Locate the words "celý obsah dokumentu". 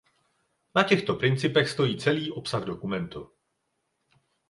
1.99-3.31